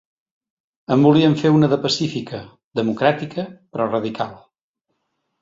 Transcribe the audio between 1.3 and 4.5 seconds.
fer una de pacífica, democràtica, però radical.